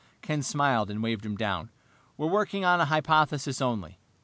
Ken 0.23 0.41
smiled 0.41 0.89
and 0.89 1.03
waved 1.03 1.23
him 1.27 1.35
down. 1.35 1.69
"We're 2.17 2.25
working 2.25 2.65
on 2.65 2.81
a 2.81 2.85
hypothesis 2.85 3.61
only. 3.61 3.99